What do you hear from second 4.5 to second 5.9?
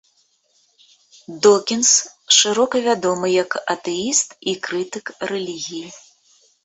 і крытык рэлігіі.